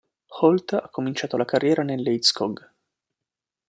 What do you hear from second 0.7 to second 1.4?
ha cominciato